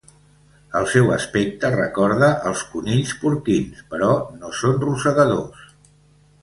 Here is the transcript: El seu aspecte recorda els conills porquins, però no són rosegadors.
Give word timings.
El 0.79 0.87
seu 0.93 1.11
aspecte 1.15 1.71
recorda 1.75 2.31
els 2.53 2.65
conills 2.73 3.13
porquins, 3.27 3.85
però 3.93 4.11
no 4.41 4.53
són 4.63 4.83
rosegadors. 4.89 5.71